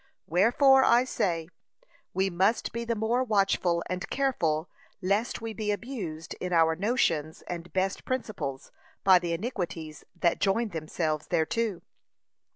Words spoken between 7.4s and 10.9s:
and best principles, by the iniquities that join